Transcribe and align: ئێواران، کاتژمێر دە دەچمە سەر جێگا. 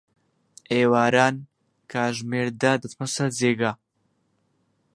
ئێواران، 0.77 1.35
کاتژمێر 1.91 2.47
دە 2.61 2.71
دەچمە 2.81 3.07
سەر 3.15 3.29
جێگا. 3.39 3.71